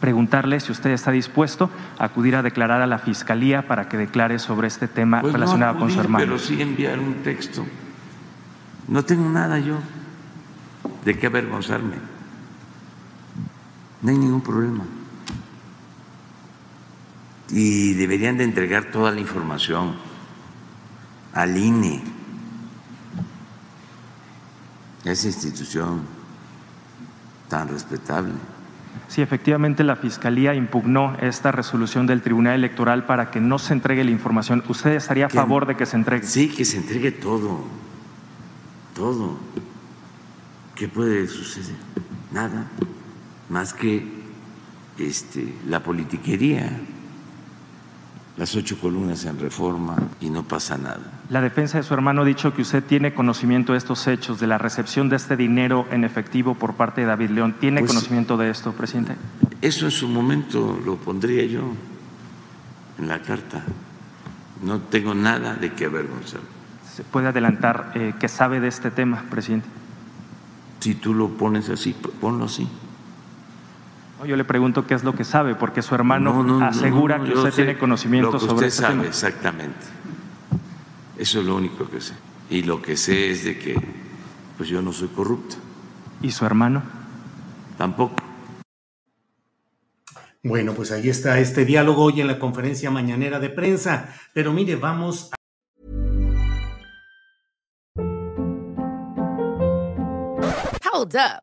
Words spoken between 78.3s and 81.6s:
lo que sobre usted este sabe, tema. exactamente. Eso es lo